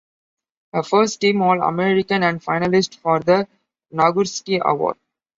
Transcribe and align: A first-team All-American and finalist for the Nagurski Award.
A 0.73 0.81
first-team 0.81 1.43
All-American 1.43 2.23
and 2.23 2.41
finalist 2.41 2.97
for 2.97 3.19
the 3.19 3.47
Nagurski 3.93 4.59
Award. 4.59 4.97